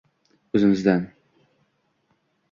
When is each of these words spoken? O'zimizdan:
O'zimizdan: 0.59 1.05